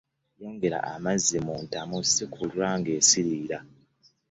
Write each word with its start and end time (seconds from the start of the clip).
Yongera 0.41 0.77
amazzi 0.93 1.37
mu 1.45 1.55
ntamu 1.67 1.95
si 2.11 2.23
kulwa 2.33 2.69
ng'esirira. 2.79 3.57